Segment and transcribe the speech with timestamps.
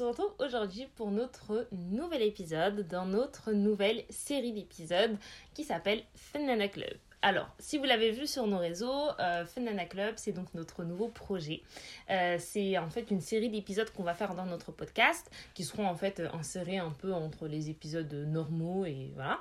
[0.00, 5.18] se retrouve aujourd'hui pour notre nouvel épisode dans notre nouvelle série d'épisodes
[5.52, 6.96] qui s'appelle Fenana Club.
[7.22, 11.08] Alors, si vous l'avez vu sur nos réseaux, euh, Fenana Club, c'est donc notre nouveau
[11.08, 11.60] projet.
[12.08, 15.86] Euh, c'est en fait une série d'épisodes qu'on va faire dans notre podcast, qui seront
[15.86, 19.40] en fait insérés un peu entre les épisodes normaux et voilà.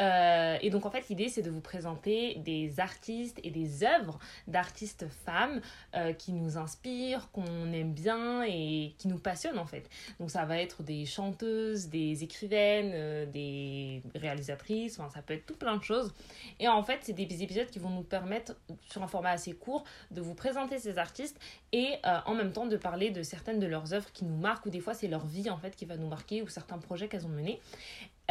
[0.00, 4.18] Euh, et donc en fait l'idée c'est de vous présenter des artistes et des œuvres
[4.48, 5.60] d'artistes femmes
[5.94, 9.88] euh, qui nous inspirent, qu'on aime bien et qui nous passionnent en fait.
[10.18, 15.46] Donc ça va être des chanteuses, des écrivaines, euh, des réalisatrices, enfin ça peut être
[15.46, 16.12] tout plein de choses.
[16.58, 18.54] Et en fait c'est des épisodes qui vont nous permettre
[18.90, 21.38] sur un format assez court de vous présenter ces artistes
[21.72, 21.94] et
[22.26, 24.80] en même temps de parler de certaines de leurs œuvres qui nous marquent ou des
[24.80, 27.30] fois c'est leur vie en fait qui va nous marquer ou certains projets qu'elles ont
[27.30, 27.60] menés.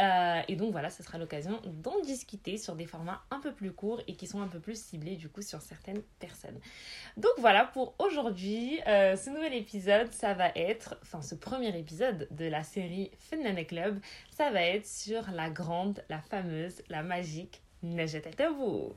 [0.00, 3.72] Euh, et donc voilà, ce sera l'occasion d'en discuter sur des formats un peu plus
[3.72, 6.58] courts et qui sont un peu plus ciblés du coup sur certaines personnes.
[7.16, 12.26] Donc voilà pour aujourd'hui, euh, ce nouvel épisode, ça va être, enfin ce premier épisode
[12.32, 17.62] de la série Fenana Club, ça va être sur la grande, la fameuse, la magique
[17.84, 18.96] Najat Tabou.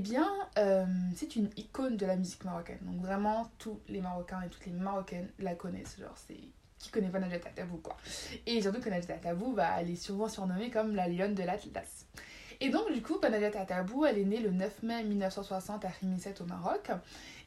[0.00, 0.84] Bien, euh,
[1.14, 2.80] c'est une icône de la musique marocaine.
[2.82, 5.98] Donc vraiment, tous les Marocains et toutes les Marocaines la connaissent.
[5.98, 6.40] Genre, c'est
[6.80, 7.96] qui connaît pas Najat Tabou, quoi.
[8.46, 12.06] Et surtout que Najat Tabou, bah, elle est souvent surnommée comme la lionne de l'Atlas.
[12.62, 16.40] Et donc, du coup, Najat Tabou, elle est née le 9 mai 1960 à Rimisset
[16.40, 16.90] au Maroc.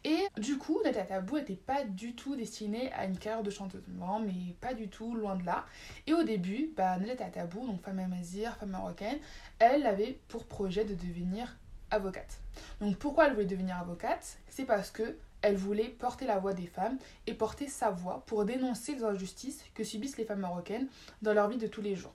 [0.04, 3.84] Et du coup, Najat Tabou n'était pas du tout destinée à une carrière de chanteuse.
[3.88, 5.66] Vraiment, mais pas du tout, loin de là.
[6.06, 9.18] Et au début, bah, Najat donc femme amazir, femme marocaine,
[9.58, 11.58] elle avait pour projet de devenir
[11.90, 12.43] avocate.
[12.82, 14.38] Donc pourquoi elle voulait devenir avocate?
[14.50, 16.98] C'est parce que elle voulait porter la voix des femmes
[17.28, 20.88] et porter sa voix pour dénoncer les injustices que subissent les femmes marocaines
[21.22, 22.14] dans leur vie de tous les jours.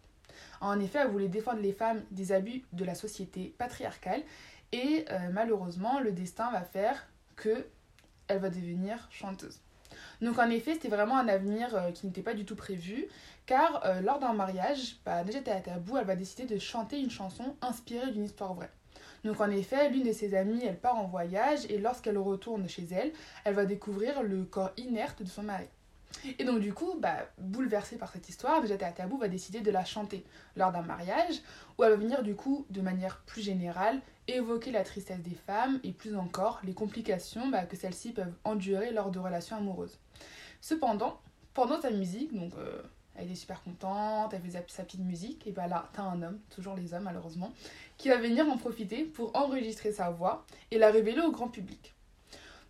[0.60, 4.22] En effet, elle voulait défendre les femmes des abus de la société patriarcale
[4.72, 7.06] et euh, malheureusement, le destin va faire
[7.36, 7.66] que
[8.28, 9.60] elle va devenir chanteuse.
[10.20, 13.06] Donc en effet, c'était vraiment un avenir euh, qui n'était pas du tout prévu,
[13.46, 17.56] car euh, lors d'un mariage, bah, Najat Tabou, elle va décider de chanter une chanson
[17.62, 18.70] inspirée d'une histoire vraie.
[19.24, 22.86] Donc en effet, l'une de ses amies, elle part en voyage et lorsqu'elle retourne chez
[22.90, 23.12] elle,
[23.44, 25.66] elle va découvrir le corps inerte de son mari.
[26.38, 29.84] Et donc du coup, bah, bouleversée par cette histoire, Najat Tabou va décider de la
[29.84, 30.24] chanter
[30.56, 31.42] lors d'un mariage
[31.76, 35.80] où elle va venir du coup de manière plus générale évoquer la tristesse des femmes
[35.84, 39.98] et plus encore les complications bah, que celles-ci peuvent endurer lors de relations amoureuses.
[40.60, 41.20] Cependant,
[41.54, 42.82] pendant sa musique, donc euh,
[43.18, 46.38] elle est super contente, elle fait sa petite musique, et bah là, t'as un homme,
[46.50, 47.52] toujours les hommes malheureusement,
[47.96, 51.94] qui va venir en profiter pour enregistrer sa voix et la révéler au grand public.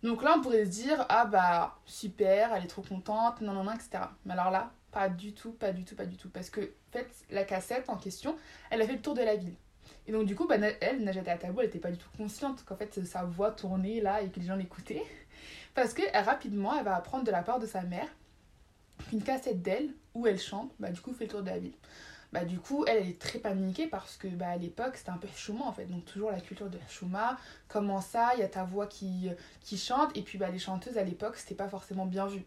[0.01, 3.63] Donc là, on pourrait se dire, ah bah super, elle est trop contente, non, non,
[3.63, 4.05] non, etc.
[4.25, 6.29] Mais alors là, pas du tout, pas du tout, pas du tout.
[6.29, 8.35] Parce que, en fait, la cassette en question,
[8.69, 9.55] elle a fait le tour de la ville.
[10.07, 12.75] Et donc, du coup, bah, elle, Najat Tabou, elle n'était pas du tout consciente qu'en
[12.75, 15.03] fait, sa voix tournait là et que les gens l'écoutaient.
[15.75, 18.07] Parce que rapidement, elle va apprendre de la part de sa mère
[19.09, 19.89] qu'une cassette d'elle
[20.27, 21.73] elle chante, bah, du coup, fait le tour de la ville.
[22.31, 25.27] Bah, du coup, elle, est très paniquée parce que bah, à l'époque, c'était un peu
[25.35, 25.85] chouma en fait.
[25.85, 27.37] Donc, toujours la culture de chouma.
[27.67, 29.29] Comment ça, il y a ta voix qui,
[29.61, 30.15] qui chante.
[30.15, 32.45] Et puis, bah, les chanteuses à l'époque, c'était pas forcément bien vu.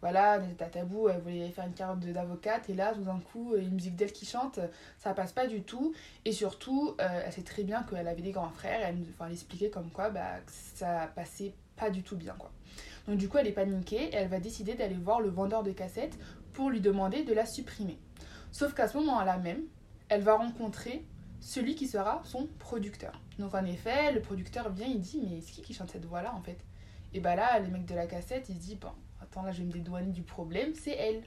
[0.00, 2.70] Voilà, ta tabou, elle voulait faire une carrière d'avocate.
[2.70, 4.58] Et là, tout d'un coup, une musique d'elle qui chante,
[4.98, 5.92] ça passe pas du tout.
[6.24, 8.80] Et surtout, euh, elle sait très bien qu'elle avait des grands frères.
[8.82, 12.34] Elle, enfin, elle expliquait comme quoi bah, ça passait pas du tout bien.
[12.38, 12.50] quoi.
[13.06, 15.72] Donc, du coup, elle est paniquée et elle va décider d'aller voir le vendeur de
[15.72, 16.18] cassettes
[16.60, 17.98] pour lui demander de la supprimer.
[18.52, 19.62] Sauf qu'à ce moment-là même,
[20.10, 21.06] elle va rencontrer
[21.40, 23.18] celui qui sera son producteur.
[23.38, 26.34] Donc en effet, le producteur vient, il dit mais c'est qui qui chante cette voix-là
[26.34, 26.58] en fait?
[27.14, 28.90] Et bah là, le mec de la cassette, il se dit bon,
[29.22, 31.22] attends là je vais me dédouaner du problème, c'est elle.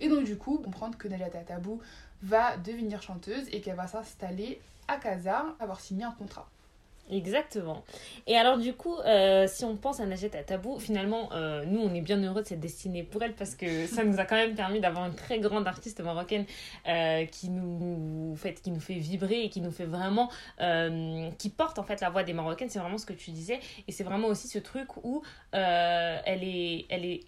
[0.00, 1.82] Et donc du coup, comprendre que Najat Tabou
[2.22, 6.48] va devenir chanteuse et qu'elle va s'installer à Casa, avoir signé un contrat.
[7.10, 7.84] Exactement.
[8.26, 11.92] Et alors du coup, euh, si on pense à Najat Tabou, finalement, euh, nous, on
[11.92, 14.54] est bien heureux de cette destinée pour elle parce que ça nous a quand même
[14.54, 16.46] permis d'avoir une très grande artiste marocaine
[16.86, 20.30] euh, qui, nous, fait, qui nous fait vibrer et qui nous fait vraiment...
[21.38, 23.58] qui porte en fait la voix des Marocaines, c'est vraiment ce que tu disais.
[23.88, 25.22] Et c'est vraiment aussi ce truc où
[25.52, 27.24] elle, est, elle, est,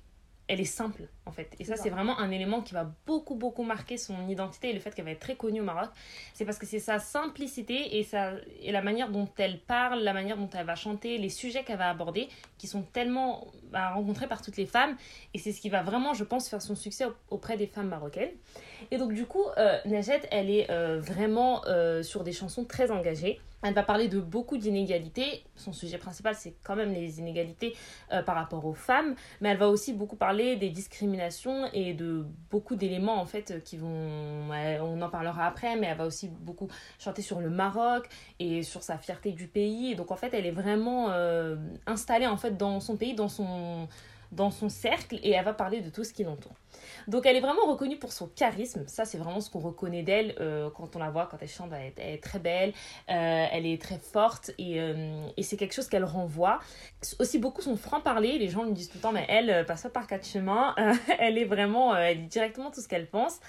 [0.48, 1.54] elle est simple en fait.
[1.58, 4.80] Et ça, c'est vraiment un élément qui va beaucoup, beaucoup marquer son identité et le
[4.80, 5.90] fait qu'elle va être très connue au Maroc.
[6.34, 10.12] C'est parce que c'est sa simplicité et, sa, et la manière dont elle parle, la
[10.12, 12.28] manière dont elle va chanter, les sujets qu'elle va aborder,
[12.58, 14.96] qui sont tellement bah, rencontrés par toutes les femmes.
[15.34, 18.32] Et c'est ce qui va vraiment, je pense, faire son succès auprès des femmes marocaines.
[18.90, 19.78] Et donc, du coup, euh,
[20.30, 23.40] elle est euh, vraiment euh, sur des chansons très engagées.
[23.62, 25.44] Elle va parler de beaucoup d'inégalités.
[25.54, 27.76] Son sujet principal, c'est quand même les inégalités
[28.12, 29.14] euh, par rapport aux femmes.
[29.40, 31.11] Mais elle va aussi beaucoup parler des discriminations
[31.72, 34.50] et de beaucoup d'éléments, en fait, qui vont...
[34.82, 36.68] On en parlera après, mais elle va aussi beaucoup
[36.98, 39.92] chanter sur le Maroc et sur sa fierté du pays.
[39.92, 41.56] Et donc, en fait, elle est vraiment euh,
[41.86, 43.88] installée, en fait, dans son pays, dans son
[44.32, 46.56] dans son cercle et elle va parler de tout ce qui l'entoure.
[47.08, 50.34] Donc elle est vraiment reconnue pour son charisme, ça c'est vraiment ce qu'on reconnaît d'elle
[50.40, 52.72] euh, quand on la voit, quand elle chante, elle est, très belle,
[53.10, 56.60] euh, elle est très forte et, euh, et c'est quelque chose qu'elle renvoie.
[57.18, 59.90] Aussi beaucoup son franc-parler, les gens lui disent tout le temps mais elle passe pas
[59.90, 60.74] par quatre chemins,
[61.18, 63.40] elle est vraiment, elle dit directement tout ce qu'elle pense.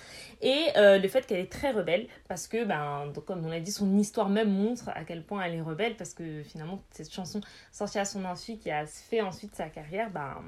[0.41, 3.71] Et le fait qu'elle est très rebelle parce que ben, donc, comme on l'a dit,
[3.71, 7.41] son histoire même montre à quel point elle est rebelle parce que finalement cette chanson
[7.71, 10.41] sortie à son insu qui a fait ensuite sa carrière, ben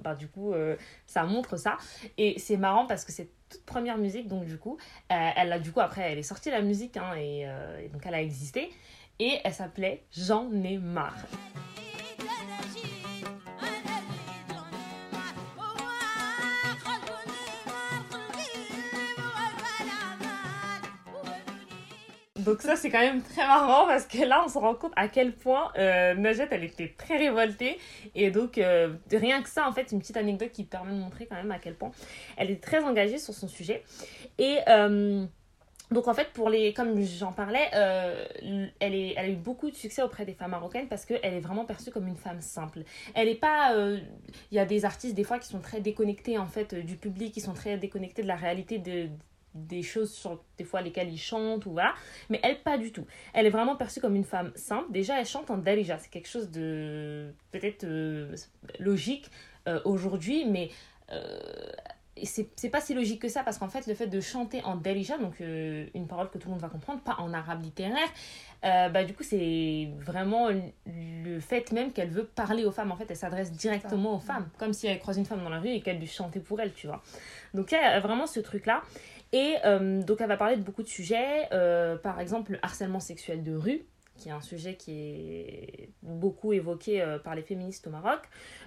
[0.00, 1.78] bah, du coup, euh, ça montre ça.
[2.18, 4.78] Et c'est marrant parce que c'est toute première musique, donc du coup,
[5.10, 8.02] euh, elle a du coup, après, elle est sortie la musique, hein, euh, et, donc
[8.06, 8.70] elle a existé.
[9.18, 11.26] Et elle s'appelait J'en ai marre.
[22.44, 25.08] Donc ça, c'est quand même très marrant parce que là, on se rend compte à
[25.08, 26.14] quel point euh,
[26.50, 27.78] elle était très révoltée.
[28.14, 31.26] Et donc, euh, rien que ça, en fait, une petite anecdote qui permet de montrer
[31.26, 31.92] quand même à quel point
[32.36, 33.82] elle est très engagée sur son sujet.
[34.38, 34.58] Et...
[34.68, 35.24] Euh,
[35.90, 38.24] donc en fait, pour les, comme j'en parlais, euh,
[38.80, 41.90] elle, a eu beaucoup de succès auprès des femmes marocaines parce qu'elle est vraiment perçue
[41.90, 42.84] comme une femme simple.
[43.14, 46.46] Elle est pas, il y a des artistes des fois qui sont très déconnectés en
[46.46, 49.10] fait du public, qui sont très déconnectés de la réalité de,
[49.54, 51.94] des choses sur des fois lesquelles il chante ou voilà.
[52.30, 53.06] Mais elle pas du tout.
[53.34, 54.90] Elle est vraiment perçue comme une femme simple.
[54.92, 55.98] Déjà elle chante en darija.
[55.98, 58.34] C'est quelque chose de peut-être euh,
[58.78, 59.30] logique
[59.68, 60.70] euh, aujourd'hui mais
[61.12, 61.38] euh,
[62.24, 65.18] c'est pas si logique que ça parce qu'en fait le fait de chanter en darija
[65.18, 68.08] donc euh, une parole que tout le monde va comprendre pas en arabe littéraire
[68.62, 70.48] bah du coup c'est vraiment
[70.86, 72.90] le fait même qu'elle veut parler aux femmes.
[72.92, 75.60] En fait elle s'adresse directement aux femmes comme si elle croise une femme dans la
[75.60, 77.02] rue et qu'elle lui chantait pour elle tu vois.
[77.54, 78.82] Donc il y a vraiment ce truc là
[79.32, 83.00] et euh, donc elle va parler de beaucoup de sujets, euh, par exemple le harcèlement
[83.00, 83.86] sexuel de rue,
[84.22, 88.20] qui est un sujet qui est beaucoup évoqué euh, par les féministes au Maroc,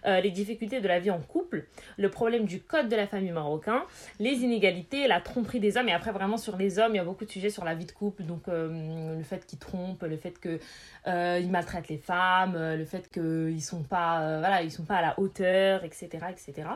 [0.06, 1.66] euh, les difficultés de la vie en couple,
[1.98, 3.84] le problème du code de la famille marocain,
[4.19, 7.06] les inégalités, la tromperie des hommes, et après vraiment sur les hommes, il y a
[7.06, 10.18] beaucoup de sujets sur la vie de couple, donc euh, le fait qu'ils trompent, le
[10.18, 15.19] fait qu'ils maltraitent les femmes, le fait qu'ils sont pas, voilà, sont pas à la
[15.19, 16.68] hauteur, etc., etc.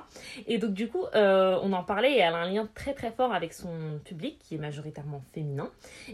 [0.48, 3.34] Et donc du coup, on en parlait, et elle a un lien très très fort
[3.34, 5.70] avec son public, qui est majoritairement féminin.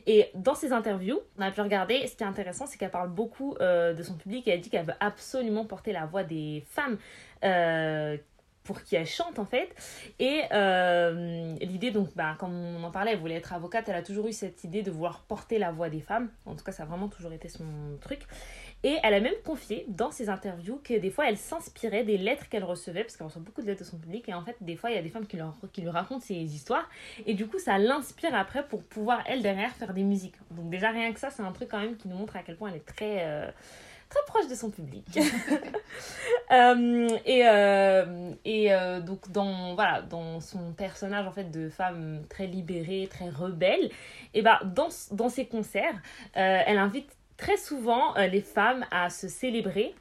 [0.07, 2.27] Et dans ses interviews, on a pu regarder, ce qui est
[2.65, 5.91] c'est qu'elle parle beaucoup euh, de son public et elle dit qu'elle veut absolument porter
[5.91, 6.97] la voix des femmes.
[7.43, 8.17] Euh,
[8.65, 9.73] pour qui elle chante en fait.
[10.19, 14.01] Et euh, l'idée, donc, bah, comme on en parlait, elle voulait être avocate, elle a
[14.01, 16.29] toujours eu cette idée de vouloir porter la voix des femmes.
[16.45, 17.63] En tout cas, ça a vraiment toujours été son
[18.01, 18.21] truc.
[18.85, 22.47] Et elle a même confié dans ses interviews que des fois elle s'inspirait des lettres
[22.49, 24.75] qu'elle recevait, parce qu'elle reçoit beaucoup de lettres de son public, et en fait des
[24.75, 26.87] fois il y a des femmes qui, leur, qui lui racontent ces histoires,
[27.25, 30.35] et du coup ça l'inspire après pour pouvoir elle derrière faire des musiques.
[30.51, 32.57] Donc déjà rien que ça c'est un truc quand même qui nous montre à quel
[32.57, 33.25] point elle est très...
[33.25, 33.50] Euh,
[34.07, 35.05] très proche de son public.
[36.51, 38.69] Euh, et euh, et
[39.03, 43.89] donc dans, voilà, dans son personnage en fait de femme très libérée, très rebelle,
[44.36, 45.95] et bah dans, dans ses concerts,
[46.36, 49.96] elle invite très souvent euh, les femmes à se célébrer.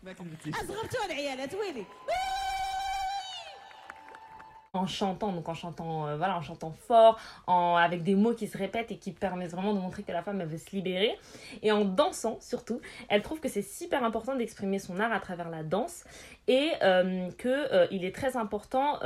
[4.77, 8.49] En chantant, donc en chantant, euh, voilà, en chantant fort, en, avec des mots qui
[8.49, 11.17] se répètent et qui permettent vraiment de montrer que la femme elle veut se libérer,
[11.63, 12.81] et en dansant surtout.
[13.09, 16.03] Elle trouve que c'est super important d'exprimer son art à travers la danse
[16.49, 19.01] et euh, qu'il est très important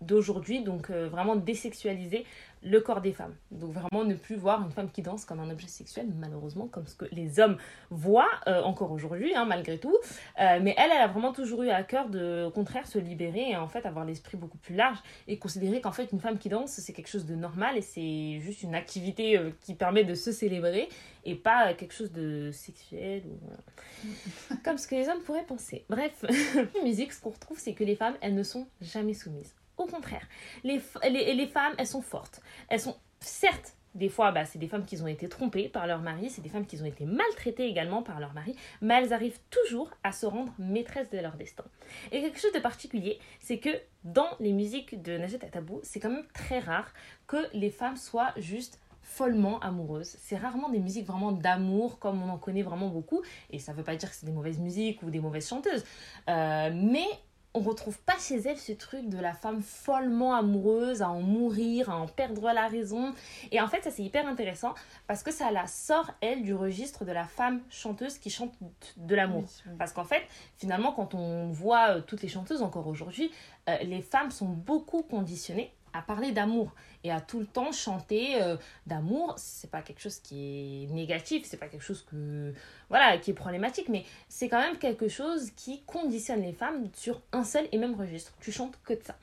[0.00, 2.24] d'aujourd'hui, donc vraiment désexualiser
[2.62, 3.34] le corps des femmes.
[3.50, 6.86] Donc vraiment ne plus voir une femme qui danse comme un objet sexuel, malheureusement, comme
[6.86, 7.56] ce que les hommes
[7.90, 9.96] voient euh, encore aujourd'hui, hein, malgré tout.
[10.40, 13.50] Euh, mais elle, elle a vraiment toujours eu à cœur de, au contraire, se libérer
[13.50, 16.48] et en fait avoir l'esprit beaucoup plus large et considérer qu'en fait une femme qui
[16.48, 20.14] danse, c'est quelque chose de normal et c'est juste une activité euh, qui permet de
[20.14, 20.88] se célébrer
[21.24, 25.84] et pas quelque chose de sexuel ou comme ce que les hommes pourraient penser.
[25.88, 26.24] Bref,
[26.74, 29.54] la musique, ce qu'on retrouve, c'est que les femmes, elles ne sont jamais soumises.
[29.76, 30.26] Au contraire,
[30.64, 32.40] les, les, les femmes, elles sont fortes.
[32.68, 36.00] Elles sont certes Des fois, bah, c'est des femmes qui ont été trompées par leur
[36.00, 39.40] mari, c'est des femmes qui ont été maltraitées également par leur mari, mais elles arrivent
[39.50, 41.64] toujours à se rendre maîtresses de leur destin.
[42.12, 43.70] Et quelque chose de particulier, c'est que
[44.04, 46.92] dans les musiques de Najat Tabou, c'est quand même très rare
[47.26, 50.16] que les femmes soient juste follement amoureuses.
[50.20, 53.22] C'est rarement des musiques vraiment d'amour comme on en connaît vraiment beaucoup.
[53.50, 55.84] Et ça ne veut pas dire que c'est des mauvaises musiques ou des mauvaises chanteuses.
[56.28, 57.06] Euh, mais
[57.54, 61.90] on retrouve pas chez elle ce truc de la femme follement amoureuse, à en mourir,
[61.90, 63.14] à en perdre la raison.
[63.50, 64.74] Et en fait, ça c'est hyper intéressant
[65.06, 68.52] parce que ça la sort, elle, du registre de la femme chanteuse qui chante
[68.96, 69.44] de l'amour.
[69.78, 70.22] Parce qu'en fait,
[70.58, 73.32] finalement, quand on voit euh, toutes les chanteuses encore aujourd'hui,
[73.68, 76.72] euh, les femmes sont beaucoup conditionnées à parler d'amour
[77.04, 81.44] et à tout le temps chanter euh, d'amour c'est pas quelque chose qui est négatif
[81.44, 82.52] c'est pas quelque chose que
[82.88, 87.20] voilà qui est problématique mais c'est quand même quelque chose qui conditionne les femmes sur
[87.32, 88.32] un seul et même registre.
[88.40, 89.16] Tu chantes que de ça.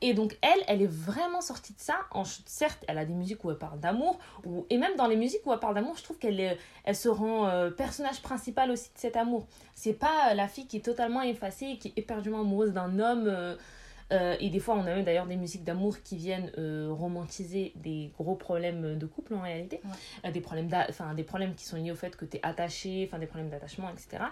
[0.00, 1.94] Et donc elle elle est vraiment sortie de ça.
[2.10, 5.16] En certes elle a des musiques où elle parle d'amour ou et même dans les
[5.16, 8.90] musiques où elle parle d'amour je trouve qu'elle elle se rend euh, personnage principal aussi
[8.94, 9.46] de cet amour.
[9.74, 13.56] C'est pas la fille qui est totalement effacée qui est éperdument amoureuse d'un homme euh,
[14.12, 17.72] euh, et des fois, on a même d'ailleurs des musiques d'amour qui viennent euh, romantiser
[17.76, 19.80] des gros problèmes de couple en réalité.
[20.24, 20.68] Euh, des, problèmes
[21.14, 23.90] des problèmes qui sont liés au fait que tu es attaché, enfin des problèmes d'attachement,
[23.90, 24.24] etc.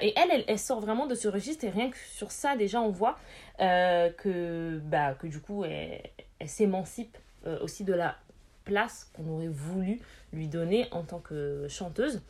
[0.00, 2.90] et elle, elle, sort vraiment de ce registre et rien que sur ça, déjà, on
[2.90, 3.18] voit
[3.58, 6.00] que, bah, que du coup, elle,
[6.38, 7.16] elle s'émancipe
[7.60, 8.16] aussi de la
[8.64, 10.00] place qu'on aurait voulu
[10.32, 12.22] lui donner en tant que chanteuse.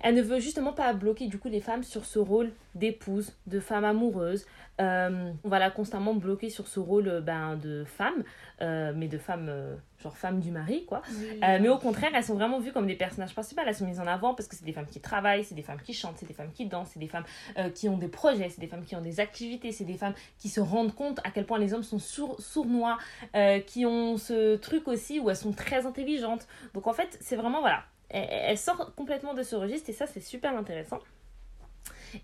[0.00, 3.58] Elle ne veut justement pas bloquer du coup les femmes sur ce rôle d'épouse, de
[3.58, 4.46] femme amoureuse,
[4.80, 8.22] euh, on va la constamment bloquer sur ce rôle euh, ben, de femme,
[8.60, 9.50] euh, mais de femme,
[10.02, 11.02] genre femme du mari, quoi.
[11.40, 14.06] mais au contraire, elles sont vraiment vues comme des personnages principaux, elles sont mises en
[14.06, 16.34] avant parce que c'est des femmes qui travaillent, c'est des femmes qui chantent, c'est des
[16.34, 17.24] femmes qui dansent, c'est des femmes
[17.74, 20.48] qui ont des projets, c'est des femmes qui ont des activités, c'est des femmes qui
[20.48, 22.98] se rendent compte à quel point les hommes sont sournois,
[23.66, 26.46] qui ont ce truc aussi où elles sont très intelligentes.
[26.74, 30.20] Donc en fait, c'est vraiment, voilà, elle sort complètement de ce registre et ça, c'est
[30.20, 30.98] super intéressant.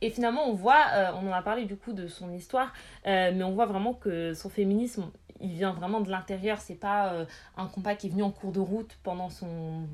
[0.00, 2.72] Et finalement, on voit, euh, on en a parlé du coup de son histoire,
[3.06, 5.10] euh, mais on voit vraiment que son féminisme,
[5.40, 6.60] il vient vraiment de l'intérieur.
[6.60, 7.24] C'est pas euh,
[7.56, 9.86] un combat qui est venu en cours de route pendant son,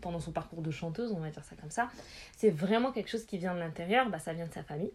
[0.00, 1.88] pendant son parcours de chanteuse, on va dire ça comme ça.
[2.36, 4.92] C'est vraiment quelque chose qui vient de l'intérieur, bah, ça vient de sa famille.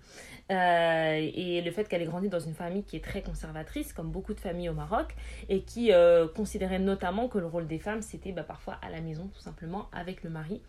[0.49, 4.33] et le fait qu'elle ait grandi dans une famille qui est très conservatrice, comme beaucoup
[4.33, 5.15] de familles au Maroc,
[5.49, 5.91] et qui
[6.35, 9.89] considérait notamment que le rôle des femmes, c'était bah, parfois à la maison, tout simplement,
[9.91, 10.61] avec le mari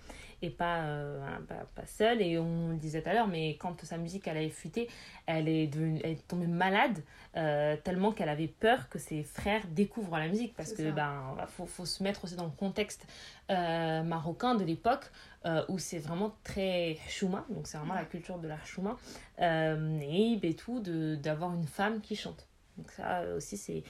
[0.42, 2.22] et pas, euh, pas, pas, seule.
[2.22, 4.88] Et on le disait tout à l'heure, mais quand sa musique elle a fuité,
[5.26, 7.02] elle est, devenue, elle est tombée malade
[7.36, 10.54] euh, tellement qu'elle avait peur que ses frères découvrent la musique.
[10.54, 13.06] Parce que ben faut, faut, se mettre aussi dans le contexte
[13.50, 15.10] euh, marocain de l'époque.
[15.68, 18.98] où c'est vraiment très chouma, donc c'est vraiment la culture de la chouma,
[19.38, 22.46] et, et tout, d'avoir une femme qui chante.
[22.76, 23.82] Donc ça aussi, c'est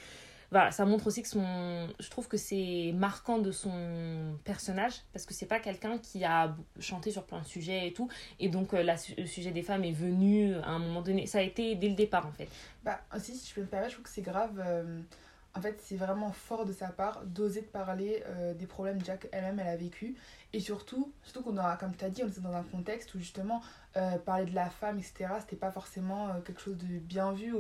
[0.51, 1.89] voilà, ça montre aussi que son.
[2.01, 6.57] Je trouve que c'est marquant de son personnage parce que c'est pas quelqu'un qui a
[6.81, 8.09] chanté sur plein de sujets et tout.
[8.41, 8.83] Et donc, euh,
[9.17, 11.27] le sujet des femmes est venu à un moment donné.
[11.27, 12.49] Ça a été dès le départ en fait.
[12.83, 14.61] Bah, aussi, si je peux me permettre, je trouve que c'est grave.
[14.65, 15.01] Euh,
[15.55, 19.17] en fait, c'est vraiment fort de sa part d'oser de parler euh, des problèmes déjà
[19.17, 20.17] qu'elle-même elle a vécu.
[20.53, 23.19] Et surtout, surtout qu'on a, comme tu as dit, on était dans un contexte où
[23.21, 23.63] justement
[24.25, 27.53] parler de la femme, etc., c'était pas forcément quelque chose de bien vu.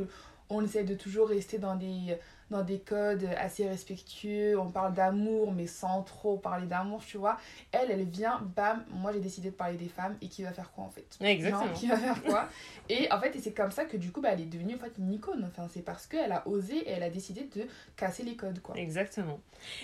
[0.48, 2.16] On essaie de toujours rester dans des
[2.50, 7.38] dans des codes assez respectueux, on parle d'amour mais sans trop parler d'amour, tu vois.
[7.72, 10.70] Elle, elle vient, bam, moi j'ai décidé de parler des femmes et qui va faire
[10.72, 11.16] quoi en fait?
[11.20, 11.72] Exactement.
[11.72, 12.48] qui va faire quoi?
[12.88, 14.92] Et en fait, c'est comme ça que du coup, bah, elle est devenue en fait
[14.98, 15.44] une icône.
[15.48, 17.66] Enfin, c'est parce qu'elle a osé et elle a décidé de
[17.96, 18.76] casser les codes, quoi.
[18.76, 19.40] Exactement.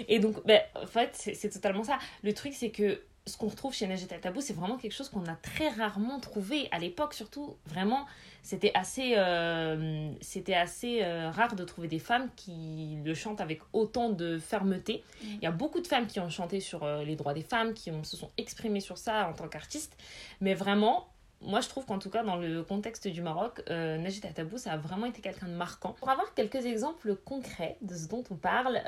[0.09, 1.99] Et donc, bah, en fait, c'est totalement ça.
[2.23, 5.27] Le truc, c'est que ce qu'on retrouve chez Najat Tabou, c'est vraiment quelque chose qu'on
[5.27, 8.07] a très rarement trouvé à l'époque, surtout vraiment
[8.43, 13.61] c'était assez, euh, c'était assez euh, rare de trouver des femmes qui le chantent avec
[13.73, 15.03] autant de fermeté.
[15.21, 15.27] Mm.
[15.27, 17.75] Il y a beaucoup de femmes qui ont chanté sur euh, les droits des femmes,
[17.75, 19.97] qui ont, se sont exprimées sur ça en tant qu'artistes,
[20.41, 21.09] mais vraiment,
[21.43, 24.77] moi, je trouve qu'en tout cas, dans le contexte du Maroc, euh, Atabou, ça a
[24.77, 25.93] vraiment été quelqu'un de marquant.
[25.93, 28.81] Pour avoir quelques exemples concrets de ce dont on parle,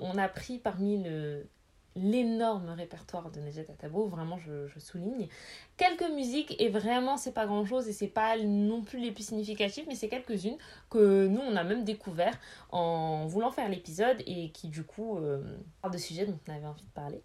[0.00, 1.46] on a pris parmi le,
[1.96, 5.28] l'énorme répertoire de Najat Atabo, vraiment je, souligne.
[5.76, 9.26] Quelques musiques et vraiment c'est pas grand chose et c'est pas non plus les plus
[9.26, 10.56] significatives mais c'est quelques-unes
[10.90, 12.34] que nous on a même découvert
[12.70, 15.42] en voulant faire l'épisode et qui du coup euh,
[15.90, 17.22] de sujets dont on avait envie de parler.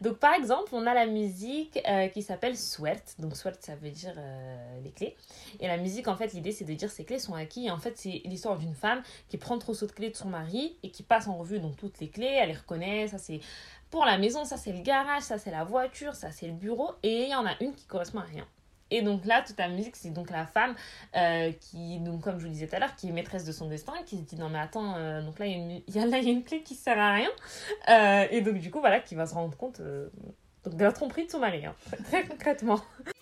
[0.00, 3.90] Donc par exemple on a la musique euh, qui s'appelle Swert, donc Swert ça veut
[3.90, 5.16] dire euh, les clés.
[5.60, 7.66] Et la musique en fait l'idée c'est de dire ces clés sont acquis.
[7.66, 10.76] Et en fait c'est l'histoire d'une femme qui prend le de clés de son mari
[10.82, 13.40] et qui passe en revue donc toutes les clés, elle les reconnaît, ça c'est
[13.90, 16.92] pour la maison, ça c'est le garage, ça c'est la voiture, ça c'est le bureau,
[17.02, 18.46] et il y en a une qui correspond à rien.
[18.90, 20.74] Et donc là, toute la musique, c'est donc la femme
[21.14, 23.68] euh, qui, donc, comme je vous disais tout à l'heure, qui est maîtresse de son
[23.68, 25.98] destin, qui se dit non mais attends, euh, donc là il y, a une- y
[25.98, 27.28] a, là, il y a une clé qui sert à rien.
[27.90, 29.82] Euh, et donc du coup, voilà, qui va se rendre compte
[30.64, 32.80] donc, de la tromperie de son mari, hein, très concrètement.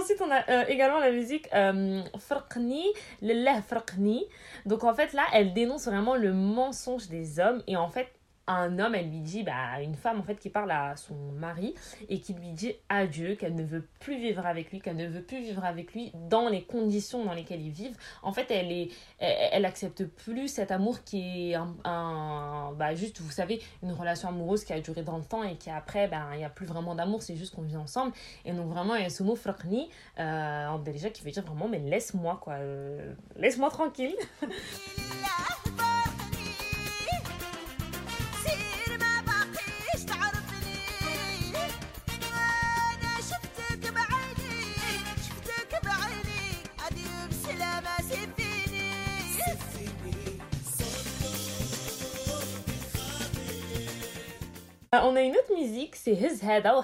[0.00, 2.02] Ensuite, on a euh, également la musique euh,
[3.20, 4.24] Lillah Frqni.
[4.64, 7.62] Donc en fait, là, elle dénonce vraiment le mensonge des hommes.
[7.66, 8.08] Et en fait,
[8.54, 11.74] un homme, elle lui dit, bah, une femme en fait qui parle à son mari
[12.08, 15.22] et qui lui dit adieu, qu'elle ne veut plus vivre avec lui, qu'elle ne veut
[15.22, 17.96] plus vivre avec lui dans les conditions dans lesquelles ils vivent.
[18.22, 18.88] En fait, elle est,
[19.18, 24.64] elle, accepte plus cet amour qui est un, bah, juste, vous savez, une relation amoureuse
[24.64, 26.94] qui a duré dans le temps et qui après, ben, il n'y a plus vraiment
[26.94, 28.12] d'amour, c'est juste qu'on vit ensemble.
[28.44, 29.36] Et donc vraiment, il y a ce mot
[30.18, 34.14] euh, en déjà qui veut dire vraiment, mais laisse-moi quoi, euh, laisse-moi tranquille.
[54.92, 56.82] On a une autre musique, c'est His Hada ou.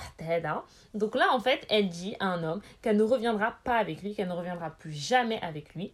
[0.94, 4.14] Donc là, en fait, elle dit à un homme qu'elle ne reviendra pas avec lui,
[4.14, 5.92] qu'elle ne reviendra plus jamais avec lui.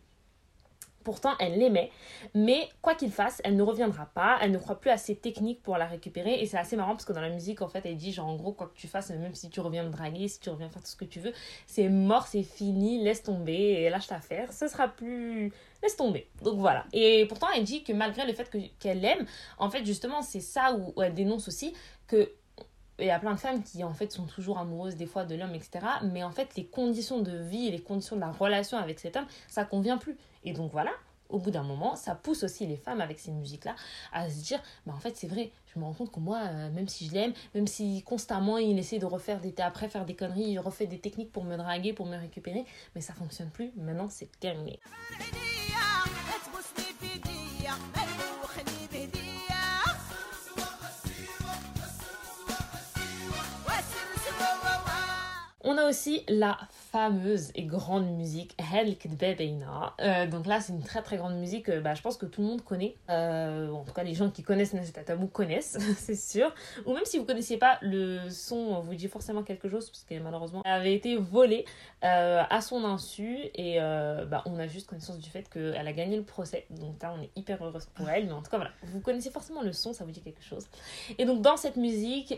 [1.05, 1.91] Pourtant, elle l'aimait,
[2.35, 4.39] mais quoi qu'il fasse, elle ne reviendra pas.
[4.41, 6.41] Elle ne croit plus à ses techniques pour la récupérer.
[6.41, 8.37] Et c'est assez marrant parce que dans la musique, en fait, elle dit genre en
[8.37, 10.83] gros, quoi que tu fasses, même si tu reviens me draguer, si tu reviens faire
[10.83, 11.33] tout ce que tu veux,
[11.67, 14.53] c'est mort, c'est fini, laisse tomber lâche ta faire.
[14.53, 15.53] Ce sera plus.
[15.83, 16.29] Laisse tomber.
[16.43, 16.87] Donc voilà.
[16.93, 19.27] Et pourtant, elle dit que malgré le fait que- qu'elle aime,
[19.59, 21.75] en fait, justement, c'est ça où, où elle dénonce aussi
[22.07, 22.33] que
[22.99, 25.35] il y a plein de femmes qui en fait sont toujours amoureuses des fois de
[25.35, 28.77] l'homme etc mais en fait les conditions de vie et les conditions de la relation
[28.77, 30.93] avec cet homme ça convient plus et donc voilà,
[31.33, 33.75] au bout d'un moment, ça pousse aussi les femmes avec ces musiques-là
[34.13, 36.71] à se dire, bah en fait c'est vrai, je me rends compte que moi, euh,
[36.71, 40.15] même si je l'aime, même si constamment il essaie de refaire des après faire des
[40.15, 43.73] conneries, il refait des techniques pour me draguer, pour me récupérer, mais ça fonctionne plus.
[43.77, 44.79] Maintenant c'est terminé.
[55.65, 56.59] On a aussi la
[56.93, 59.95] fameuse et grande musique Hel Kdbe Beina.
[60.01, 62.43] Euh, donc là, c'est une très très grande musique, euh, bah, je pense que tout
[62.43, 62.95] le monde connaît.
[63.09, 66.55] Euh, en tout cas, les gens qui connaissent Nesset Tabou connaissent, c'est sûr.
[66.85, 70.23] Ou même si vous connaissiez pas, le son vous dit forcément quelque chose, parce que
[70.23, 71.65] malheureusement, elle avait été volée
[72.05, 73.39] euh, à son insu.
[73.55, 76.67] Et bah, on a juste connaissance du fait qu'elle a gagné le procès.
[76.71, 78.27] Donc là, on est hyper heureuse pour elle.
[78.27, 80.67] Mais en tout cas, voilà, vous connaissez forcément le son, ça vous dit quelque chose.
[81.19, 82.37] Et donc dans cette musique,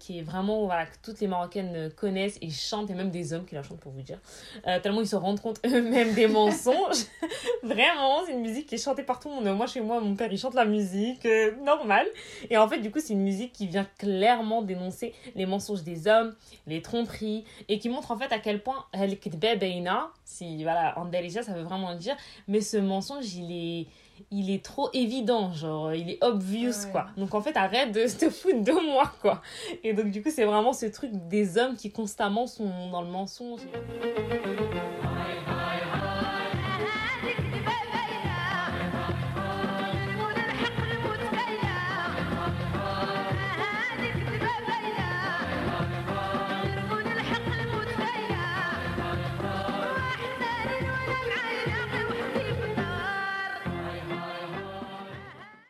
[0.00, 3.46] qui est vraiment, voilà, que toutes les Marocaines connaissent et chantent, et même des hommes
[3.46, 4.18] qui la chantent pour vous dire,
[4.66, 7.04] euh, tellement ils se rendent compte eux-mêmes des mensonges.
[7.62, 9.56] vraiment, c'est une musique qui est chantée par tout le monde.
[9.56, 12.06] Moi, chez moi, mon père, il chante la musique, euh, normal.
[12.48, 16.08] Et en fait, du coup, c'est une musique qui vient clairement dénoncer les mensonges des
[16.08, 16.34] hommes,
[16.66, 18.86] les tromperies, et qui montre en fait à quel point
[20.24, 22.16] si, voilà, en ça veut vraiment dire,
[22.48, 23.86] mais ce mensonge, il est
[24.30, 26.90] il est trop évident, genre, il est obvious, Ouais.
[26.92, 27.06] quoi.
[27.16, 29.42] Donc, en fait, arrête de te foutre de moi, quoi.
[29.82, 33.08] Et donc, du coup, c'est vraiment ce truc des hommes qui constamment sont dans le
[33.08, 33.60] mensonge.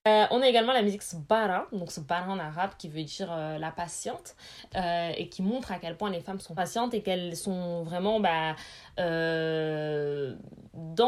[0.07, 3.57] Euh, on a également la musique Sbara, donc Sbara en arabe qui veut dire euh,
[3.57, 4.37] la patiente,
[4.77, 8.21] euh, et qui montre à quel point les femmes sont patientes et qu'elles sont vraiment
[8.21, 8.55] bah,
[8.99, 10.35] dans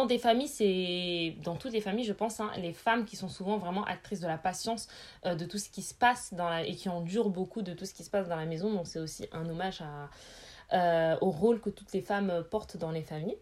[0.06, 3.58] des familles, c'est dans toutes les familles, je pense, hein, les femmes qui sont souvent
[3.58, 4.88] vraiment actrices de la patience
[5.24, 6.32] de tout ce qui se passe
[6.64, 8.72] et qui endurent beaucoup de tout ce qui se passe dans la maison.
[8.72, 9.82] Donc c'est aussi un hommage
[11.20, 13.36] au rôle que toutes les femmes portent dans les familles.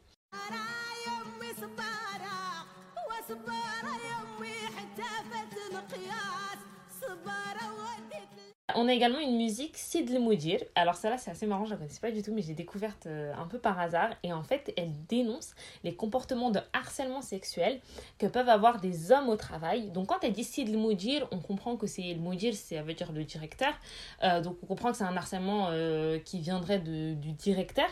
[8.76, 10.58] On a également une musique Sid Moudir.
[10.74, 13.32] Alors celle-là c'est assez marrant, je la connaissais pas du tout mais j'ai découverte euh,
[13.38, 15.54] un peu par hasard et en fait elle dénonce
[15.84, 17.80] les comportements de harcèlement sexuel
[18.18, 19.90] que peuvent avoir des hommes au travail.
[19.90, 23.12] Donc quand elle dit Sid Moudir, on comprend que c'est le Moudir, ça veut dire
[23.12, 23.72] le directeur.
[24.24, 27.88] Euh, donc on comprend que c'est un harcèlement euh, qui viendrait du directeur.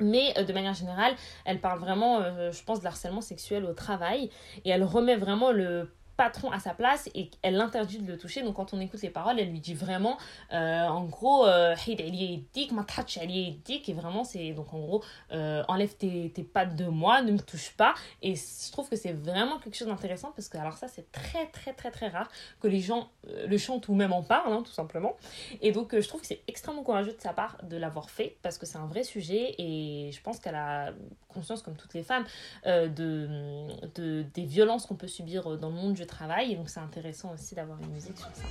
[0.00, 4.30] Mais de manière générale, elle parle vraiment, je pense, de harcèlement sexuel au travail
[4.64, 5.90] et elle remet vraiment le
[6.22, 8.42] patron à sa place et elle l'interdit de le toucher.
[8.42, 10.18] Donc quand on écoute les paroles, elle lui dit vraiment,
[10.52, 16.76] euh, en gros, euh, et vraiment c'est donc en gros, euh, enlève tes, tes pattes
[16.76, 17.94] de moi, ne me touche pas.
[18.22, 21.46] Et je trouve que c'est vraiment quelque chose d'intéressant parce que alors ça c'est très
[21.46, 22.30] très très très rare
[22.60, 25.16] que les gens le chantent ou même en parlent, hein, tout simplement.
[25.60, 28.58] Et donc, je trouve que c'est extrêmement courageux de sa part de l'avoir fait parce
[28.58, 30.92] que c'est un vrai sujet et je pense qu'elle a
[31.28, 32.24] conscience, comme toutes les femmes,
[32.64, 36.11] de, de, des violences qu'on peut subir dans le monde du travail.
[36.50, 38.44] Et donc, c'est intéressant aussi d'avoir une musique sur ça.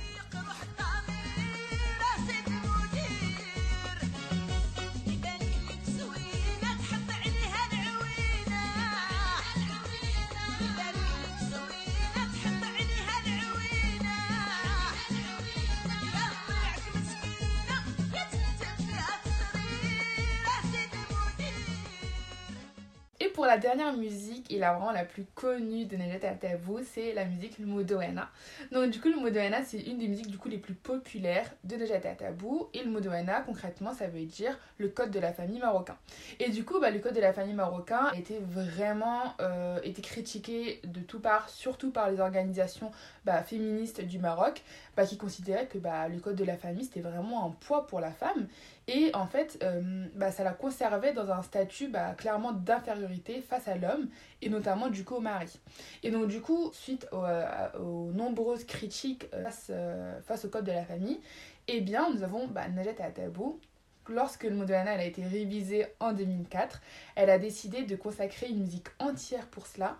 [23.42, 27.24] Pour la dernière musique, et la vraiment la plus connue de Nejat Atabou, c'est la
[27.24, 28.30] musique le Modoana.
[28.70, 31.74] Donc du coup, le Modoana, c'est une des musiques du coup les plus populaires de
[31.74, 32.68] Nejat Atabou.
[32.72, 35.96] Et le Modoana, concrètement, ça veut dire le code de la famille marocain.
[36.38, 40.80] Et du coup, bah, le code de la famille marocain été vraiment euh, été critiqué
[40.84, 42.92] de tout part, surtout par les organisations
[43.24, 44.62] bah, féministes du Maroc,
[44.96, 47.98] bah, qui considéraient que bah, le code de la famille, c'était vraiment un poids pour
[47.98, 48.46] la femme.
[48.88, 53.68] Et en fait, euh, bah, ça la conservait dans un statut bah, clairement d'infériorité face
[53.68, 54.08] à l'homme,
[54.40, 55.60] et notamment du coup au mari.
[56.02, 60.64] Et donc du coup, suite à- aux, nombreuses critiques euh, face, euh, face au code
[60.64, 61.20] de la famille,
[61.68, 63.60] eh bien nous avons bah, Najat Atabou.
[64.08, 66.80] Lorsque le elle a été révisé en 2004,
[67.14, 69.96] elle a décidé de consacrer une musique entière pour cela,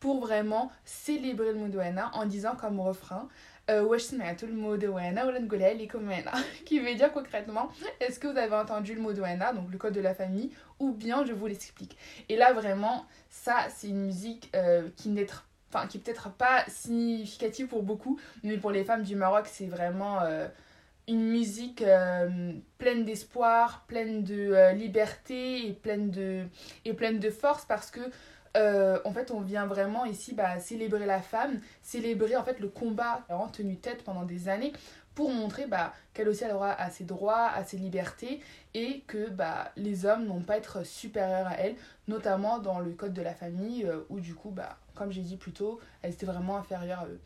[0.00, 3.28] pour vraiment célébrer le Modoana en disant comme refrain
[6.64, 10.00] qui veut dire concrètement est-ce que vous avez entendu le mot donc le code de
[10.00, 11.96] la famille, ou bien je vous l'explique.
[12.28, 15.26] Et là vraiment, ça c'est une musique euh, qui n'est
[15.72, 20.20] enfin qui peut-être pas significative pour beaucoup, mais pour les femmes du Maroc c'est vraiment
[20.22, 20.46] euh,
[21.08, 26.44] une musique euh, pleine d'espoir, pleine de liberté et pleine de
[26.84, 28.00] et pleine de force parce que
[28.56, 32.68] euh, en fait, on vient vraiment ici bah, célébrer la femme, célébrer en fait le
[32.68, 34.72] combat en tenu tête pendant des années
[35.14, 38.40] pour montrer bah, qu'elle aussi elle aura à ses droits, à ses libertés
[38.74, 41.76] et que bah, les hommes n'ont pas à être supérieurs à elle,
[42.08, 45.36] notamment dans le code de la famille euh, où du coup, bah, comme j'ai dit
[45.36, 47.20] plus tôt, elle était vraiment inférieure à eux.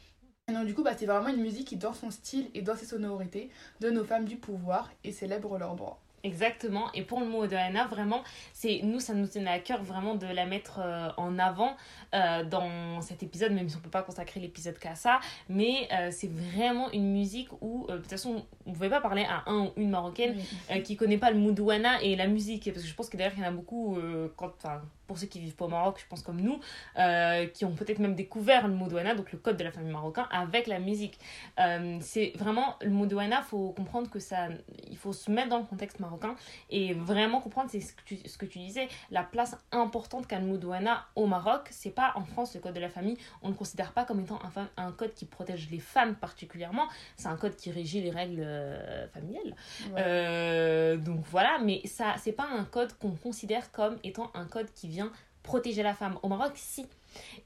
[0.48, 2.76] Et donc du coup, bah, c'est vraiment une musique qui, dans son style et dans
[2.76, 6.00] ses sonorités, donne aux femmes du pouvoir et célèbre leurs droits.
[6.22, 6.92] Exactement.
[6.92, 10.14] Et pour le mot de Anna, vraiment, c'est nous, ça nous tenait à cœur vraiment
[10.14, 11.76] de la mettre euh, en avant
[12.14, 15.20] euh, dans cet épisode, même si on peut pas consacrer l'épisode qu'à ça.
[15.48, 19.24] Mais euh, c'est vraiment une musique où, de toute façon, on ne pouvait pas parler
[19.24, 20.36] à un ou une marocaine
[20.84, 23.42] qui connaît pas le moudouana et la musique parce que je pense que d'ailleurs il
[23.42, 23.98] y en a beaucoup
[24.36, 26.60] quand enfin pour ceux qui vivent pas au Maroc je pense comme nous
[26.96, 30.28] euh, qui ont peut-être même découvert le moudouana donc le code de la famille marocain
[30.30, 31.18] avec la musique.
[31.58, 34.46] Euh, c'est vraiment le moudouana faut comprendre que ça
[34.88, 36.36] il faut se mettre dans le contexte marocain
[36.70, 40.38] et vraiment comprendre c'est ce que tu, ce que tu disais la place importante qu'a
[40.38, 41.66] le moudouana au Maroc.
[41.70, 44.38] C'est pas en France le code de la famille on ne considère pas comme étant
[44.76, 46.86] un, code qui protège les femmes particulièrement.
[47.16, 49.56] C'est un code qui régit les règles euh, familiales.
[49.92, 50.98] Ouais.
[50.98, 54.86] donc voilà, mais ça, c'est pas un code qu'on considère comme étant un code qui
[54.86, 54.99] vient
[55.42, 56.18] protéger la femme.
[56.22, 56.86] Au Maroc, si.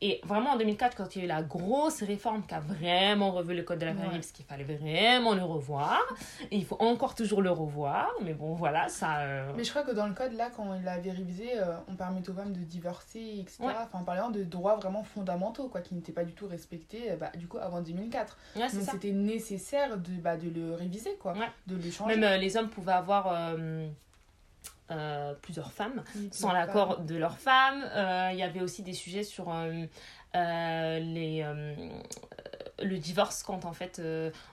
[0.03, 3.31] Et vraiment en 2004, quand il y a eu la grosse réforme qui a vraiment
[3.31, 4.17] revu le code de la famille, Ouais.
[4.17, 5.99] parce qu'il fallait vraiment le revoir,
[6.51, 9.21] et il faut encore toujours le revoir, mais bon, voilà, ça.
[9.21, 11.95] euh, Mais je crois que dans le code, là, quand il l'avait révisé, euh, on
[11.97, 13.57] permet aux femmes de divorcer, etc.
[13.61, 13.73] Ouais.
[13.81, 17.17] Enfin, en parlant de droits vraiment fondamentaux, quoi, qui n'étaient pas du tout respectés, euh,
[17.17, 18.37] bah, du coup, avant 2004.
[18.57, 21.33] ouais, Donc, c'était nécessaire de, bah, de le réviser, quoi.
[21.67, 22.17] De le changer.
[22.17, 23.55] Même euh, les hommes pouvaient avoir
[24.91, 26.05] euh, plusieurs femmes.
[26.15, 27.85] Oui, sans l'accord de leur femme.
[27.95, 31.47] Euh, Il y avait aussi des sujets sur euh, les,
[32.83, 34.03] le divorce, quand en fait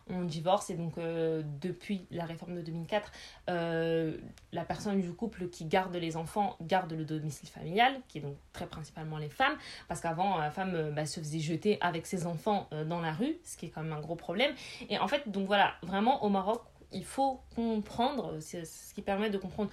[0.09, 0.69] on divorce.
[0.69, 3.11] Et donc, depuis la réforme de 2004,
[3.49, 4.17] euh,
[4.53, 8.37] la personne du couple qui garde les enfants garde le domicile familial, qui est donc
[8.53, 9.57] très principalement les femmes.
[9.89, 13.57] Parce qu'avant, la femme bah, se faisait jeter avec ses enfants dans la rue, ce
[13.57, 14.53] qui est quand même un gros problème.
[14.89, 19.29] Et en fait, donc voilà, vraiment au Maroc, il faut comprendre, c'est ce qui permet
[19.29, 19.71] de comprendre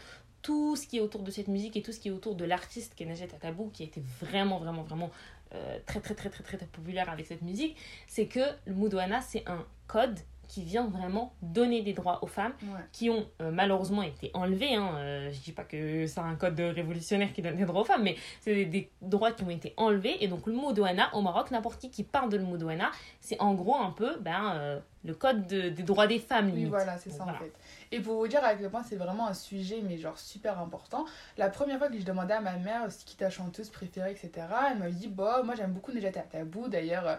[0.48, 2.46] tout ce qui est autour de cette musique et tout ce qui est autour de
[2.46, 5.10] l'artiste qui est Najat Atabou, qui a été vraiment, vraiment, vraiment
[5.52, 9.20] euh, très, très, très, très, très, très populaire avec cette musique, c'est que le Moudouana,
[9.20, 12.80] c'est un code qui vient vraiment donner des droits aux femmes Ouais.
[12.92, 14.74] qui ont euh, malheureusement été enlevés.
[14.74, 14.92] Hein.
[14.96, 18.02] Euh, je dis pas que c'est un code révolutionnaire qui donne des droits aux femmes,
[18.02, 20.16] mais c'est des, des droits qui ont été enlevés.
[20.24, 22.90] Et donc le mot douana au Maroc, n'importe qui qui parle de le mot douana,
[23.20, 26.50] c'est en gros un peu ben, euh, le code de- des droits des femmes.
[26.52, 27.38] Oui, voilà, c'est ça voilà.
[27.38, 27.52] en fait.
[27.92, 31.04] Et pour vous dire à quel point c'est vraiment un sujet, mais genre super important,
[31.36, 34.46] la première fois que je demandais à ma mère ce qui ta chanteuse préférée, etc.,
[34.72, 37.16] elle m'avait dit, bah, moi j'aime beaucoup Nejat Tabou, d'ailleurs, euh,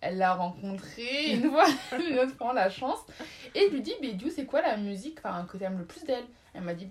[0.00, 1.66] elle l'a rencontré une fois,
[1.98, 3.00] une autre fois, la chance.
[3.54, 6.04] Et je lui dis, mais du c'est quoi la musique enfin, que t'aimes le plus
[6.04, 6.24] d'elle?
[6.54, 6.88] Elle m'a dit,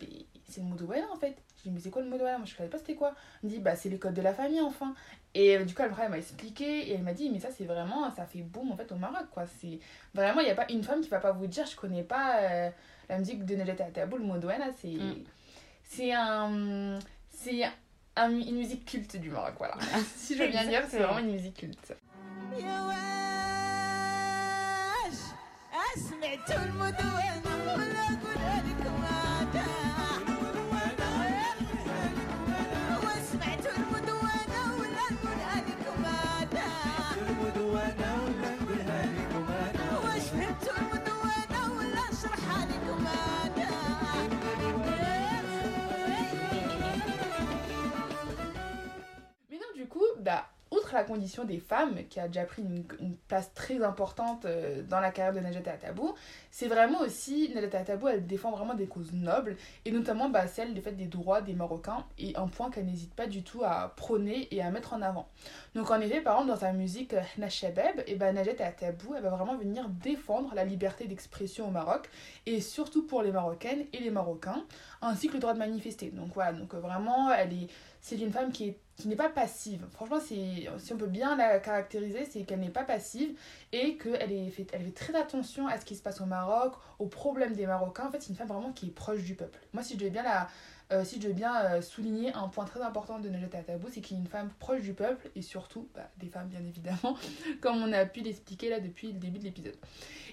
[0.48, 1.36] c'est le Moudouena en fait.
[1.58, 3.14] Je lui dis, mais c'est quoi le Moudouena Moi je savais pas c'était quoi.
[3.44, 4.94] Elle me dit, bah c'est les codes de la famille enfin.
[5.36, 7.66] Et euh, du coup, après, elle m'a expliqué et elle m'a dit, mais ça c'est
[7.66, 9.44] vraiment, ça fait boom en fait au Maroc quoi.
[9.60, 9.80] C'est
[10.14, 12.38] vraiment, il n'y a pas une femme qui va pas vous dire, je connais pas
[12.42, 12.70] euh,
[13.10, 14.88] la musique de Najat Atabou, le Moudouena, c'est.
[14.88, 15.24] Mm.
[15.84, 17.00] C'est un.
[17.30, 17.64] C'est
[18.16, 19.76] un- une musique culte du Maroc, voilà.
[20.16, 21.94] si je veux bien dire, c'est vraiment une musique culte.
[22.58, 22.98] يا واش
[25.96, 27.19] أسمعتوا المدن
[51.10, 52.84] condition des femmes, qui a déjà pris une,
[53.28, 56.14] place très importante euh, dans la carrière de Najat Atabou,
[56.52, 60.74] c'est vraiment aussi, Najat Atabou, elle défend vraiment des causes nobles, et notamment bah, celle
[60.76, 63.94] du fait des droits des Marocains, et un point qu'elle n'hésite pas du tout à
[63.96, 65.28] prôner et à mettre en avant.
[65.74, 69.24] Donc en effet, par exemple, dans sa musique euh, Nashabeb, et bah, Najat Atabou, elle
[69.24, 72.08] va vraiment venir défendre la liberté d'expression au Maroc,
[72.46, 74.64] et surtout pour les Marocaines et les Marocains,
[75.02, 76.12] ainsi que le droit de manifester.
[76.12, 77.68] Donc voilà, donc euh, vraiment, elle est
[78.02, 79.86] c'est une femme qui qui n'est pas passive.
[79.92, 83.30] Franchement, c'est si on peut bien la caractériser, c'est qu'elle n'est pas passive
[83.72, 86.74] et qu'elle est fait, elle fait très attention à ce qui se passe au Maroc,
[87.00, 88.08] aux problèmes des Marocains.
[88.08, 89.58] En fait, c'est une femme vraiment qui est proche du peuple.
[89.72, 90.50] Moi, si je devais bien la
[90.92, 94.02] euh, si je devais bien euh, souligner un point très important de Najat Atabou, c'est
[94.02, 97.16] qu'il est une femme proche du peuple et surtout bah, des femmes bien évidemment,
[97.62, 99.78] comme on a pu l'expliquer là depuis le début de l'épisode.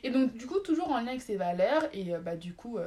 [0.02, 2.78] Et donc du coup toujours en lien avec ses valeurs et euh, bah, du coup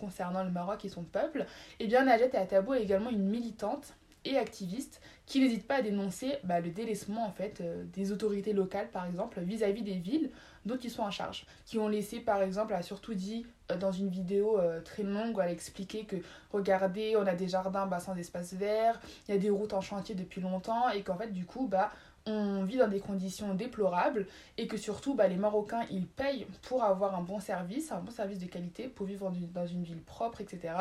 [0.00, 1.44] concernant le Maroc et son peuple,
[1.78, 3.92] et bien Najat Atabou est également une militante
[4.24, 8.52] et activiste qui n'hésite pas à dénoncer bah, le délaissement en fait euh, des autorités
[8.52, 10.30] locales par exemple vis-à-vis des villes
[10.66, 13.92] dont ils sont en charge qui ont laissé par exemple a surtout dit euh, dans
[13.92, 16.16] une vidéo euh, très longue où elle expliquait que
[16.52, 19.80] regardez on a des jardins bah, sans espace vert il y a des routes en
[19.80, 21.90] chantier depuis longtemps et qu'en fait du coup bah
[22.26, 24.26] on vit dans des conditions déplorables
[24.58, 28.10] et que surtout bah, les Marocains ils payent pour avoir un bon service, un bon
[28.10, 30.74] service de qualité, pour vivre dans une, ville propre, etc.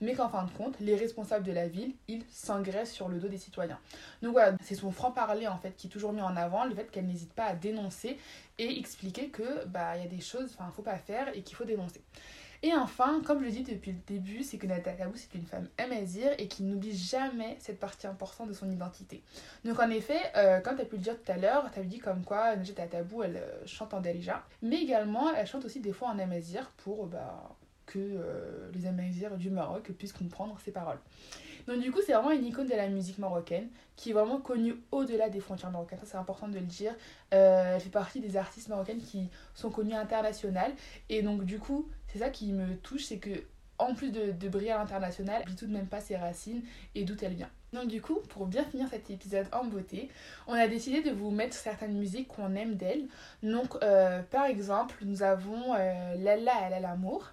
[0.00, 3.28] Mais qu'en fin de compte, les responsables de la ville, ils s'engraissent sur le dos
[3.28, 3.78] des citoyens.
[4.22, 6.90] Donc voilà, c'est son franc-parler en fait qui est toujours mis en avant, le fait
[6.90, 8.18] qu'elle n'hésite pas à dénoncer
[8.58, 11.56] et expliquer que bah il y a des choses, enfin faut pas faire et qu'il
[11.56, 12.00] faut dénoncer.
[12.62, 15.46] Et enfin, comme je le dis depuis le début, c'est que Nathalie Kabou, c'est une
[15.46, 19.22] femme amazir et qui n'oublie jamais cette partie importante de son identité.
[19.64, 21.84] Donc en effet, euh, comme tu as pu le dire tout à l'heure, tu as
[21.84, 25.80] dit comme quoi Najat Tabou, elle euh, chante en Darija, mais également elle chante aussi
[25.80, 30.70] des fois en amazir pour bah, que euh, les amazirs du Maroc puissent comprendre ses
[30.70, 30.98] paroles.
[31.66, 34.76] Donc du coup, c'est vraiment une icône de la musique marocaine qui est vraiment connue
[34.92, 35.98] au-delà des frontières marocaines.
[35.98, 36.94] Ça, c'est important de le dire.
[37.34, 40.72] Euh, elle fait partie des artistes marocaines qui sont connus international.
[41.08, 43.44] Et donc du coup, c'est ça qui me touche, c'est que
[43.78, 46.62] en plus de, de briller à l'international, elle tout de même pas ses racines
[46.94, 47.50] et d'où elle vient.
[47.72, 50.08] Donc du coup, pour bien finir cet épisode en beauté,
[50.46, 53.06] on a décidé de vous mettre certaines musiques qu'on aime d'elle.
[53.42, 57.30] Donc euh, par exemple, nous avons euh, Lala elle a l'amour.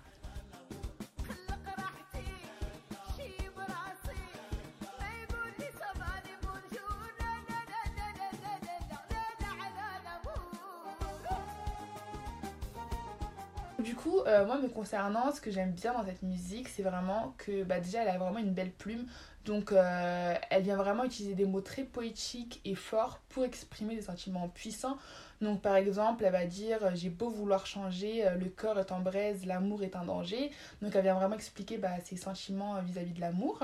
[13.80, 17.36] Du coup, euh, moi me concernant, ce que j'aime bien dans cette musique, c'est vraiment
[17.38, 19.06] que bah, déjà elle a vraiment une belle plume.
[19.46, 24.02] Donc euh, elle vient vraiment utiliser des mots très poétiques et forts pour exprimer des
[24.02, 24.98] sentiments puissants.
[25.42, 29.00] Donc par exemple, elle va dire euh, j'ai beau vouloir changer, le corps est en
[29.00, 30.50] braise, l'amour est un danger.
[30.82, 33.60] Donc elle vient vraiment expliquer bah, ses sentiments vis-à-vis de l'amour.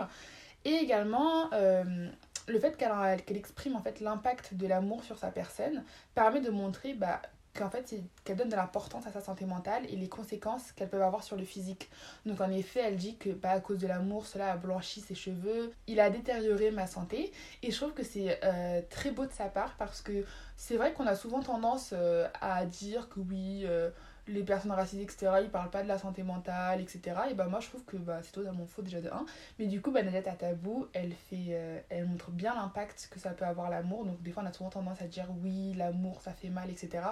[0.63, 5.84] Et également le fait qu'elle qu'elle exprime en fait l'impact de l'amour sur sa personne
[6.13, 7.19] permet de montrer bah,
[7.53, 11.01] qu'en fait qu'elle donne de l'importance à sa santé mentale et les conséquences qu'elles peuvent
[11.01, 11.89] avoir sur le physique.
[12.25, 15.15] Donc en effet, elle dit que bah, à cause de l'amour, cela a blanchi ses
[15.15, 19.31] cheveux, il a détérioré ma santé et je trouve que c'est euh, très beau de
[19.31, 20.25] sa part parce que
[20.57, 23.89] c'est vrai qu'on a souvent tendance euh, à dire que oui, euh,
[24.27, 27.01] les personnes racisées, etc., ils parlent pas de la santé mentale, etc.
[27.29, 29.25] Et bah moi je trouve que bah, c'est totalement faux déjà de 1.
[29.59, 33.31] Mais du coup, bah, Najat Atabou, elle, fait, euh, elle montre bien l'impact que ça
[33.31, 34.05] peut avoir l'amour.
[34.05, 37.03] Donc des fois on a souvent tendance à dire oui, l'amour ça fait mal, etc.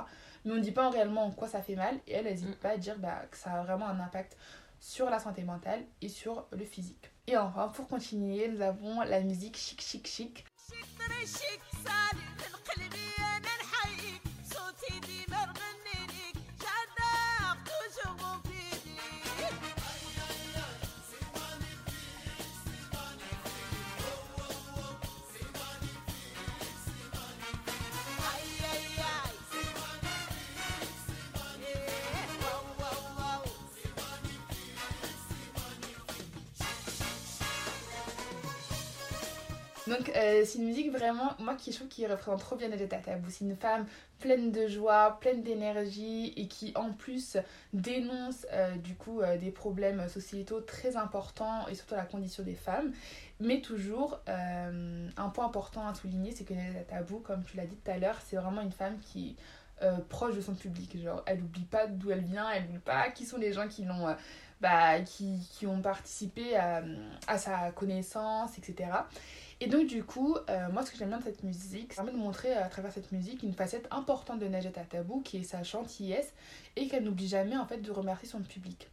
[0.46, 1.96] Mais on ne dit pas réellement en quoi ça fait mal.
[2.08, 2.62] Et elle n'hésite Mm.
[2.62, 4.38] pas à dire bah, que ça a vraiment un impact
[4.80, 7.12] sur la santé mentale et sur le physique.
[7.28, 10.46] Et enfin, pour continuer, nous avons la musique chic chic chic.
[39.92, 43.30] Donc euh, c'est une musique vraiment, moi qui trouve qui représente trop bien Najat Tabou.
[43.30, 43.86] C'est une femme
[44.20, 47.36] pleine de joie, pleine d'énergie et qui en plus
[47.74, 52.56] dénonce euh, du coup euh, des problèmes sociétaux très importants et surtout la condition des
[52.56, 52.94] femmes.
[53.42, 57.76] Mais toujours, un point important à souligner, c'est que Najat Tabou, comme tu l'as dit
[57.76, 59.36] tout à l'heure, c'est vraiment une femme qui
[60.08, 60.96] proche de son public.
[61.26, 64.16] Elle n'oublie pas d'où elle vient, elle n'oublie pas qui sont les gens qui l'ont...
[64.62, 66.84] bah, qui, qui ont participé à,
[67.28, 68.90] à sa connaissance, etc.
[69.60, 72.18] Et donc du coup, euh, moi ce que j'aime bien de cette musique, ça permet
[72.18, 75.62] de montrer à travers cette musique une facette importante de Najat Tabou qui est sa
[75.62, 76.34] gentillesse
[76.76, 78.90] et qu'elle n'oublie jamais en fait de remercier son public.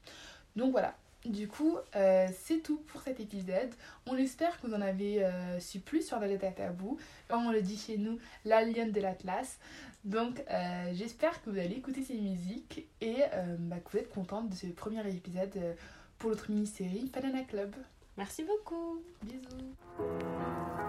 [0.57, 3.71] Donc voilà, du coup euh, c'est tout pour cet épisode.
[4.07, 6.99] On espère que vous en avez euh, su plus sur Najat Tabou.
[7.31, 9.59] On le dit chez nous, la lionne de l'Atlas.
[10.05, 14.11] Donc euh, j'espère que vous allez écouter ces musiques et euh, bah, que vous êtes
[14.11, 15.75] contente de ce premier épisode euh,
[16.19, 17.75] pour notre mini-série Banana Club.
[18.17, 19.03] Merci beaucoup.
[19.23, 20.88] Bisous